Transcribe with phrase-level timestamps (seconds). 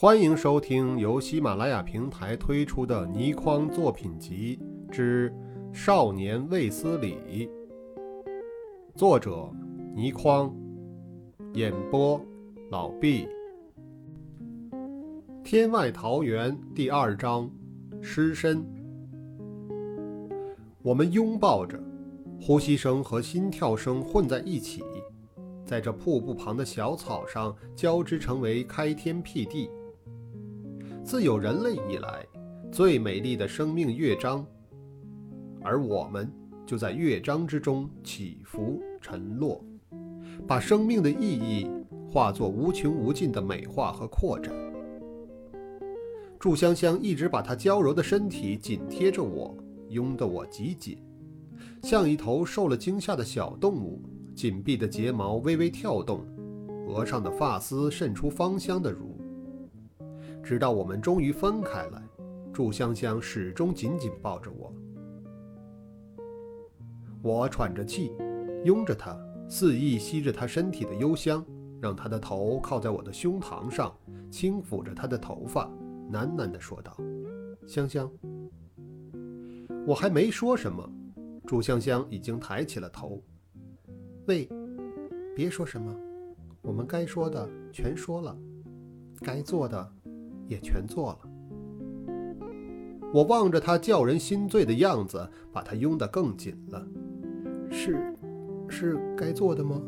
[0.00, 4.56] 欢迎收听由喜马拉雅平台推出的《倪匡作品集
[4.92, 5.34] 之
[5.72, 7.16] 少年卫斯理》，
[8.94, 9.50] 作者
[9.96, 10.54] 倪匡，
[11.54, 12.24] 演播
[12.70, 13.26] 老毕。
[15.42, 17.50] 天外桃源第二章，
[18.00, 18.64] 失身。
[20.80, 21.76] 我们拥抱着，
[22.40, 24.80] 呼吸声和心跳声混在一起。
[25.66, 29.68] 在这瀑布旁的小草上交织，成为开天辟地。
[31.08, 32.26] 自有人类以来，
[32.70, 34.44] 最美丽的生命乐章，
[35.62, 36.30] 而我们
[36.66, 39.64] 就在乐章之中起伏沉落，
[40.46, 41.66] 把生命的意义
[42.06, 44.54] 化作无穷无尽的美化和扩展。
[46.38, 49.56] 祝香香一直把她娇柔的身体紧贴着我，
[49.88, 51.02] 拥得我极紧，
[51.82, 54.02] 像一头受了惊吓的小动物。
[54.34, 56.20] 紧闭的睫毛微微跳动，
[56.86, 59.17] 额上的发丝渗出芳香的乳。
[60.48, 62.02] 直到我们终于分开了，
[62.54, 64.72] 祝香香始终紧紧抱着我。
[67.20, 68.12] 我喘着气，
[68.64, 69.14] 拥着她，
[69.46, 71.44] 肆意吸着她身体的幽香，
[71.82, 73.94] 让她的头靠在我的胸膛上，
[74.30, 75.66] 轻抚着她的头发，
[76.10, 76.96] 喃喃地说道
[77.68, 78.10] ：“香香。”
[79.86, 80.90] 我还没说什么，
[81.46, 83.22] 祝香香已经抬起了头。
[84.24, 84.48] 喂，
[85.36, 85.94] 别说什么，
[86.62, 88.34] 我们该说的全说了，
[89.20, 89.92] 该做的
[90.48, 91.18] 也全做了。
[93.12, 96.86] 我望着他叫人心醉的样子，把他拥得更紧了。
[97.70, 98.14] 是，
[98.68, 99.80] 是该做的吗？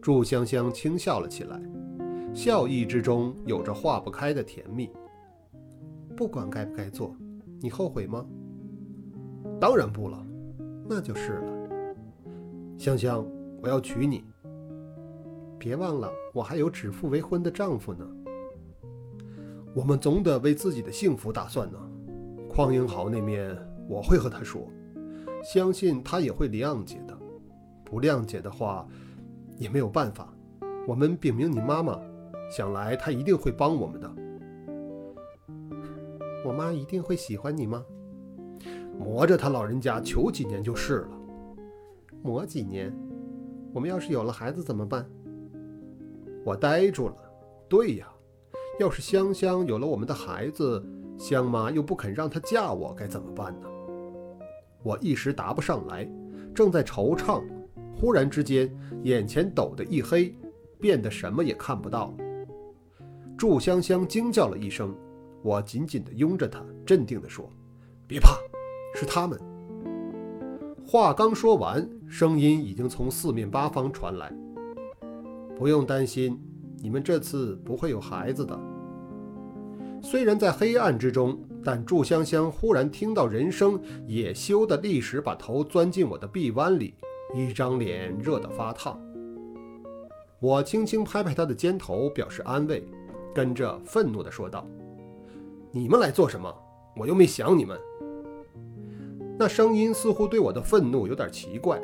[0.00, 1.60] 祝香香轻笑了起来，
[2.34, 4.90] 笑意之中有着化不开的甜蜜。
[6.16, 7.16] 不管该不该做，
[7.60, 8.24] 你后悔吗？
[9.60, 10.26] 当然不了，
[10.88, 11.52] 那就是了。
[12.78, 13.26] 香香，
[13.62, 14.24] 我要娶你。
[15.58, 18.06] 别忘了，我还有指腹为婚的丈夫呢。
[19.74, 21.78] 我们总得为自己的幸福打算呢。
[22.48, 23.56] 匡英豪那面，
[23.88, 24.70] 我会和他说，
[25.42, 27.18] 相信他也会谅解的。
[27.84, 28.86] 不谅解的话，
[29.58, 30.32] 也没有办法。
[30.86, 32.00] 我们禀明你妈妈，
[32.50, 34.14] 想来她一定会帮我们的。
[36.44, 37.84] 我妈一定会喜欢你吗？
[38.96, 41.08] 磨着他老人家求几年就是了。
[42.22, 42.94] 磨几年，
[43.72, 45.04] 我们要是有了孩子怎么办？
[46.44, 47.16] 我呆住了。
[47.68, 48.06] 对呀，
[48.78, 50.84] 要是香香有了我们的孩子，
[51.18, 53.68] 香妈又不肯让她嫁我，该怎么办呢？
[54.82, 56.08] 我一时答不上来，
[56.54, 57.42] 正在惆怅，
[57.96, 58.70] 忽然之间
[59.02, 60.36] 眼前陡的一黑，
[60.80, 62.12] 变得什么也看不到。
[63.36, 64.94] 祝香香惊叫了一声，
[65.42, 67.48] 我紧紧地拥着她，镇定地说
[68.06, 68.36] ：“别怕，
[68.94, 69.38] 是他们。”
[70.86, 71.88] 话刚说完。
[72.06, 74.32] 声音已经从四面八方传来。
[75.56, 76.40] 不用担心，
[76.84, 78.60] 你们这次不会有孩子的。
[80.02, 86.94] 虽然在黑暗之中，但祝香香忽然听到人声，也羞得立时把头钻进我的臂弯里，
[87.34, 89.00] 一张脸热得发烫。
[90.40, 92.86] 我轻轻拍拍她的肩头，表示安慰，
[93.34, 94.66] 跟着愤怒地说道
[95.72, 96.54] ：“你们来做什么？
[96.98, 97.80] 我又没想你们。”
[99.40, 101.80] 那声音似乎对我的愤怒有点奇怪。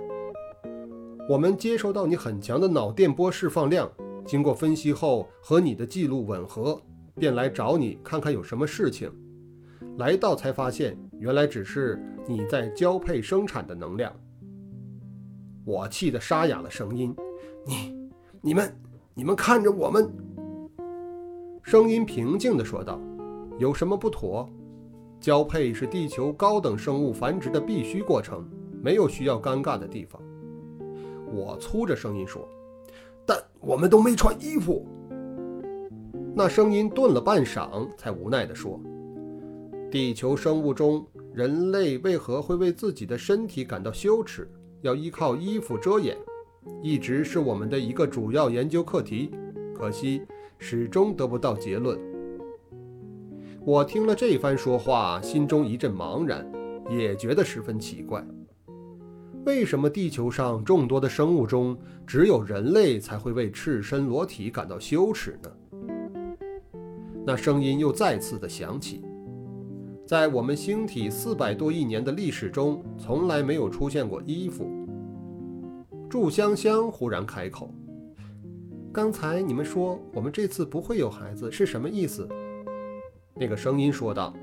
[1.26, 3.90] 我们接收到你很强的脑电波释放量，
[4.26, 6.80] 经过分析后和你的记录吻合，
[7.14, 9.10] 便来找你看看有什么事情。
[9.98, 14.12] 来到才发现，原来只是你在交配生产的能量。
[15.64, 17.14] 我气得沙哑了声音
[17.66, 18.10] ：“你、
[18.40, 18.74] 你们、
[19.14, 20.10] 你们看着我们。”
[21.62, 22.98] 声音平静地说道
[23.58, 24.48] ：“有什么不妥？
[25.20, 28.48] 交配是地球高等生物繁殖的必须过程，
[28.82, 30.20] 没有需要尴尬的地方。”
[31.30, 32.48] 我粗着声音说
[33.30, 34.84] ：“但我们都没穿衣服。”
[36.34, 38.80] 那声音顿了半晌，才无奈地说
[39.88, 44.50] ：“地球生物中，人类为何会为自己的身体感到羞耻，
[44.82, 46.16] 要依靠衣服遮掩，
[46.82, 49.30] 一直是我们的一个主要研究课题。
[49.72, 50.22] 可惜，
[50.58, 51.96] 始终得不到结论。”
[53.64, 56.44] 我听了这番说话，心中一阵茫然，
[56.88, 58.26] 也觉得十分奇怪。
[59.46, 61.76] 为什么地球上众多的生物中，
[62.06, 65.50] 只有人类才会为赤身裸体感到羞耻呢？
[67.24, 69.02] 那声音又再次的响起，
[70.06, 74.68] 在我们星体四百多亿年的历史中，从来没有出现过衣服。
[76.08, 77.72] 祝香香忽然开口
[78.92, 82.28] ：“刚才你们说我们这次不会有孩子，是什么意思？”
[83.34, 84.34] 那个声音说道。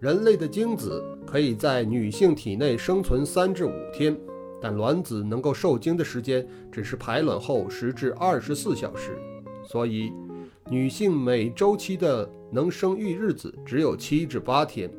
[0.00, 4.16] 人类的精子可以在女性体内生存三至五天，
[4.60, 9.18] 但卵子能够受精的时间只是排卵后十至二十四小时，
[9.64, 10.12] 所以
[10.68, 14.90] 女性每周期的能生育日子只有七至八天，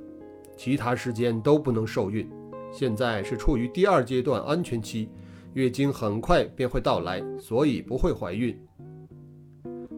[0.57, 2.27] 其他时间都不能受孕。
[2.71, 5.07] 现在是处于第二阶段安全期，
[5.53, 8.59] 月经很快便会到来，所以不会怀孕。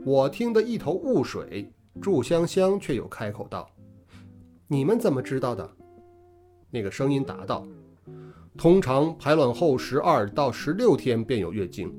[0.05, 3.69] 我听得一头雾水，祝香香却又开口道
[4.67, 5.67] ：“你们怎么知道的？”
[6.71, 7.65] 那个声音答道
[8.57, 11.93] ：“通常排卵后十二到十六天便有月经。”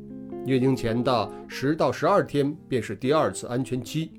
[0.47, 4.13] 月经前的十到十二天便是第二次安全期。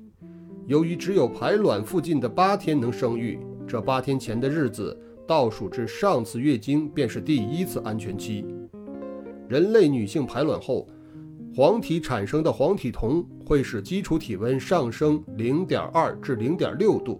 [0.66, 4.94] 由于只有排卵附近的八天能生育，这八天前的日子
[5.26, 8.44] 倒数至上次月经便是第一次安全期。
[9.48, 10.86] 人类女性排卵后，
[11.56, 17.18] 黄体产生的黄体酮会使基础体温上升零点二至零点六度。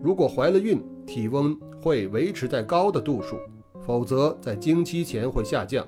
[0.00, 3.36] 如果怀了孕，体温会维持在高的度数，
[3.84, 5.86] 否则在经期前会下降。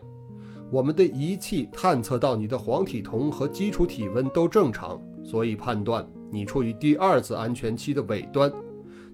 [0.71, 8.53] 我们的仪器探测到你的黄体酮和基础体温都正常，所以判断你处于第二次安全期的尾端，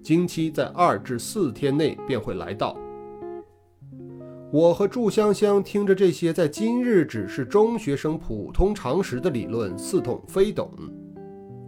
[0.03, 2.77] 经期在二至四天内便会来到。
[4.51, 10.71] 我和祝香香听着这些在今日只是中学生普通常识的理论，似懂非懂。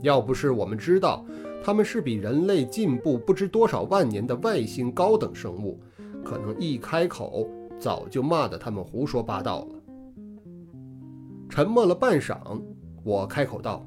[0.01, 1.25] 要不是我们知道
[1.61, 5.79] 他们是比人类进步不知多少万年的外星高等生物，
[6.23, 9.75] 可能一开口早就骂得他们胡说八道了。
[11.49, 12.61] 沉默了半晌，
[13.03, 13.85] 我开口道：“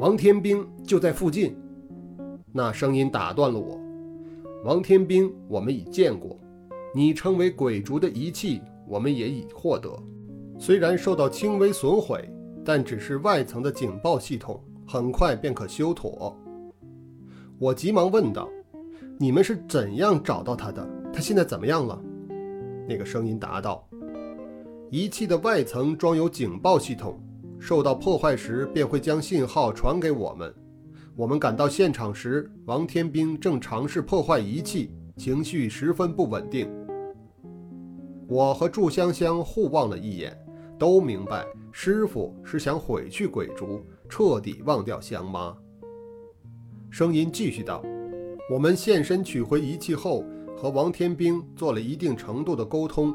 [0.00, 1.54] 王天兵就在附近。”
[2.50, 3.78] 那声音打断了我
[4.64, 6.38] ：“王天兵，我们已见过。
[6.94, 9.92] 你称为鬼族的仪器，我们也已获得。
[10.58, 12.28] 虽然受到轻微损毁，
[12.64, 16.34] 但只是外层的警报系统，很快便可修妥。”
[17.58, 18.48] 我急忙问道
[19.18, 20.88] ：“你们是怎样找到他的？
[21.12, 22.00] 他现在怎么样了？”
[22.88, 23.86] 那个声音答道。
[24.90, 27.18] 仪器的外层装有警报系统，
[27.58, 30.52] 受到破坏时便会将信号传给我们。
[31.16, 36.68] 我们赶到现场时，王天兵正尝试破坏仪器，情绪十分不稳定。
[38.28, 40.36] 我和祝香香互望了一眼，
[40.78, 45.56] 都明白师傅是想毁去鬼竹，彻底忘掉香妈。
[46.94, 47.82] 声音继续道
[48.48, 50.24] ：“我们现身取回仪器后，
[50.56, 53.12] 和王天兵做了一定程度的沟通，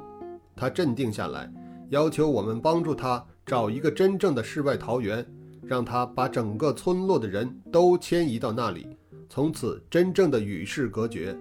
[0.54, 1.50] 他镇定下来。”
[1.88, 5.26] 要求我们帮助他找一个真正的世外桃源，
[5.64, 8.86] 让他把整个村落的人都迁移到那里，
[9.30, 11.34] 从此真正的与世隔绝。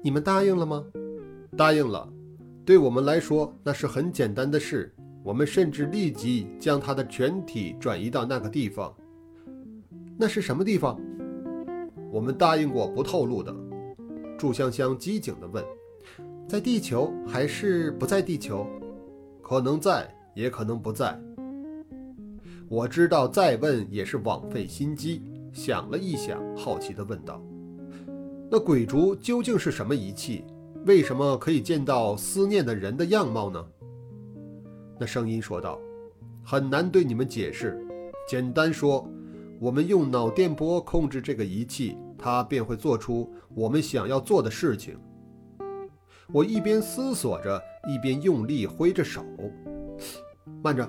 [0.00, 0.82] 你们答应了吗？
[1.54, 2.10] 答应了。
[2.64, 4.90] 对我们来说，那是很简单的事。
[5.22, 8.90] 我们甚至立即将他的全体转移到那个地方。
[10.16, 11.00] 那是什么地方？
[12.10, 13.54] 我们答应过不透露的。
[14.38, 15.64] 祝香香机警地问
[16.48, 18.66] ：“在地球还是不在地球？”
[19.42, 21.20] 可能在，也可能不在。
[22.68, 25.22] 我知道再问也是枉费心机。
[25.52, 27.40] 想了一想，好奇地问道
[28.50, 30.44] ：“那鬼烛究竟是什么仪器？
[30.86, 33.64] 为什么可以见到思念的人的样貌呢？”
[34.98, 35.78] 那声音说道
[36.42, 37.80] ：“很难对你们解释。
[38.28, 39.08] 简单说，
[39.60, 44.98] 我们用脑电波控制这个仪器，它便会做出我们想要做的事情。”
[46.32, 49.22] 我一边思索着，一边用力挥着手。
[50.62, 50.88] 慢着，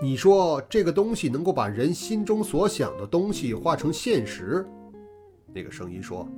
[0.00, 4.64] 你说这个东西能够把人心中所想的东西化成现实？
[5.52, 6.28] 那个声音说：“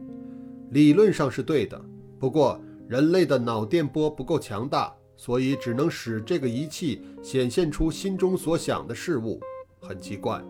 [0.72, 1.78] 理论上是对的，
[2.18, 2.58] 不过
[2.88, 9.38] 人类的脑电波不够强大，所以只能使这个仪器显现出心中所想的事物。
[9.80, 10.42] 很奇怪，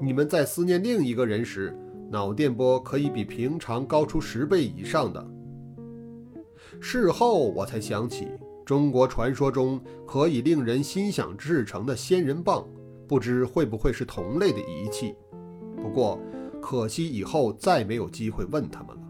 [0.00, 1.76] 你们在思念另一个人时，
[2.10, 5.28] 脑电波可以比平常高出十倍以上的。”
[6.80, 8.28] 事后我才想起，
[8.64, 12.64] 中国传说中可以令人心想事成的仙人棒，
[13.08, 15.14] 不知会不会是同类的仪器。
[15.76, 16.20] 不过
[16.60, 19.02] 可惜以后再没有机会问他们了。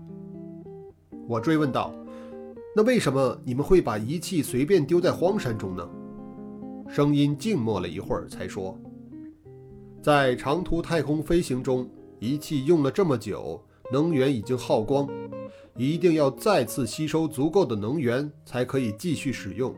[1.26, 1.92] 我追问道
[2.75, 5.87] ：“那为什么你们会把仪器随便丢在荒山中呢？”
[6.88, 8.78] 声音静默了一会儿，才说
[10.02, 11.88] ：“在长途太空飞行中，
[12.19, 13.62] 仪器用了这么久，
[13.93, 15.09] 能源已经耗光。”
[15.76, 19.73] 一定要再次吸收足够的能源，才可以继续使用。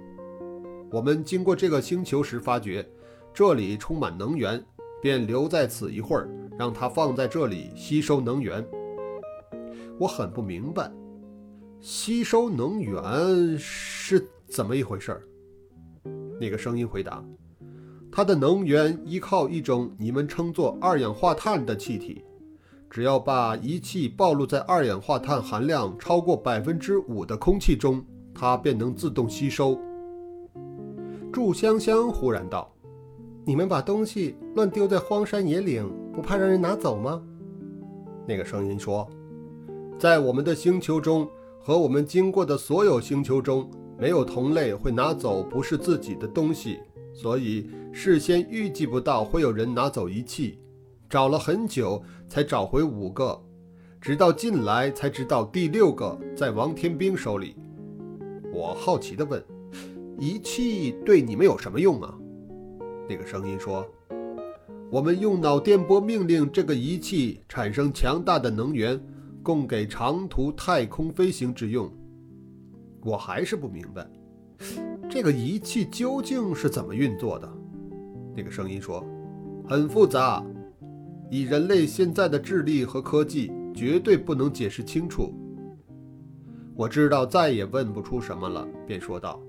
[0.91, 2.89] 我们经过这个星球时，发觉
[3.35, 4.65] 这里充满能源，
[5.03, 6.27] 便留在此一会儿，
[6.59, 8.67] 让它放在这里吸收能源。
[9.99, 10.91] 我很不明白，
[11.83, 15.23] 吸收能源是怎么一回事儿。
[16.41, 17.23] 那个声音回答
[18.13, 22.25] ：“它的能源依靠一种你们称作二氧化碳的气体。”
[22.91, 29.79] 只要把仪器暴露在二氧化碳含量超过百分之五的空气中，它便能自动吸收。
[31.33, 32.69] 祝香香忽然道
[33.47, 37.23] ：“你们把东西乱丢在荒山野岭，不怕让人拿走吗？
[38.27, 39.09] 那个声音说
[39.97, 41.29] ：“在我们的星球中
[41.61, 46.81] 和我们经过的所有星球中，没有同类会拿走不是自己的东西，
[47.15, 50.59] 所以事先预计不到会有人拿走仪器。
[51.09, 53.37] 找了很久才找回五个，
[54.01, 57.57] 直到近来才知道第六个在王天兵手里。”
[58.55, 59.45] 我好奇地问
[60.21, 62.17] ：“仪器对你们有什么用啊？”
[63.09, 63.85] 那个声音说
[64.89, 69.01] ：“我们用脑电波命令这个仪器产生强大的能源，
[69.43, 71.93] 供给长途太空飞行之用。”
[73.03, 74.07] 我还是不明白，
[75.11, 77.53] 这个仪器究竟是怎么运作的。
[78.35, 79.05] 那个声音说
[79.69, 80.45] ：“很复杂，
[81.31, 85.33] 以人类现在的智力和科技，绝对不能解释清楚。”
[86.77, 89.41] 我知道再也问不出什么了，便说道：“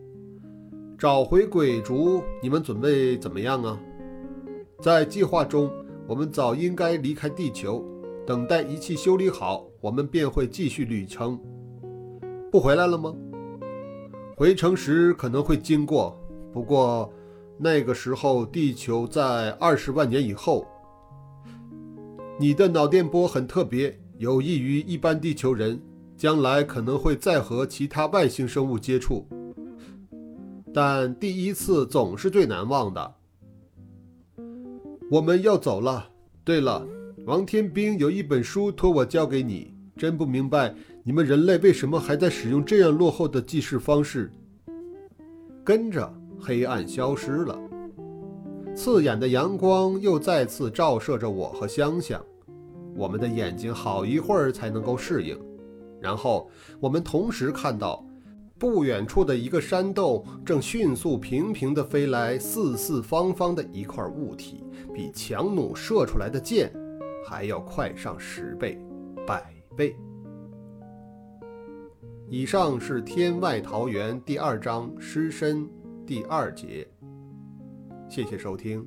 [0.98, 3.80] 找回鬼族，你们准备怎么样啊？
[4.82, 5.72] 在计划中，
[6.08, 7.86] 我们早应该离开地球，
[8.26, 11.40] 等待仪器修理好，我们便会继续旅程。
[12.52, 13.16] 不回来了吗？
[14.36, 16.20] 回程时可能会经过，
[16.52, 17.14] 不过
[17.62, 20.68] 那个时候地球在二十万年以后。
[22.40, 25.80] 你的脑电波很特别，有益于一般地球人。”
[26.22, 29.26] 将来可能会再和其他外星生物接触，
[30.72, 33.16] 但第一次总是最难忘的。
[35.10, 36.10] 我们要走了。
[36.44, 36.88] 对了，
[37.26, 44.32] 王天兵有一本书托我交给你，真不明白你们人类为什么还在使用这样落后的记事方式。
[45.64, 47.58] 跟着黑暗消失了，
[48.76, 52.20] 刺眼的阳光又再次照射着我和香香，
[52.96, 55.40] 我们的眼睛好一会儿才能够适应。
[56.00, 58.04] 然后我们同时看到，
[58.58, 66.74] 不远处的一个山洞正迅速平平地飞来四四方方的一块物体，比强弩射出来的箭
[67.24, 68.80] 还要快上十倍、
[69.28, 69.44] 百
[69.76, 69.96] 倍。
[72.28, 75.70] 以上是《天外桃源》第二章尸身
[76.12, 76.86] 第二节，
[78.10, 78.86] 谢谢收听。